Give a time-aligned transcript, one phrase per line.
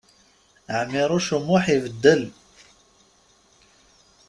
[0.79, 2.23] Ɛmiṛuc U Muḥ ibeddel.